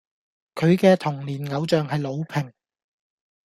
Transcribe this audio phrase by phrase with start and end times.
[0.55, 2.51] 佢既童年偶像係魯平